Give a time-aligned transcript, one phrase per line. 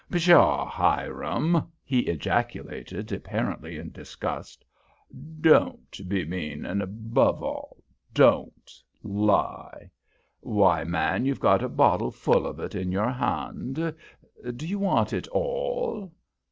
[0.11, 4.65] "Pshaw, Hiram!" he ejaculated, apparently in disgust.
[5.39, 9.91] "Don't be mean, and, above all, don't lie.
[10.39, 13.75] Why, man, you've got a bottle full of it in your hand!
[14.55, 16.11] Do you want it all?"